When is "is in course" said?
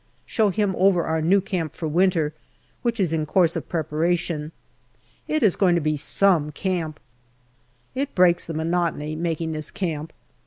2.99-3.55